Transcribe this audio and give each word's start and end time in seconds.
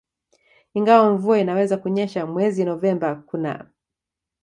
ingawa 0.73 1.11
mvua 1.13 1.39
inaweza 1.39 1.77
kunyesha 1.77 2.25
mwezi 2.25 2.65
Novemba 2.65 3.15
Kuna 3.15 3.65